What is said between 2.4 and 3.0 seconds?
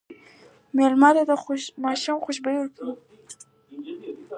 ورکړه.